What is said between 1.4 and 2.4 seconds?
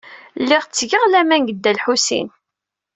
deg Dda Lḥusin.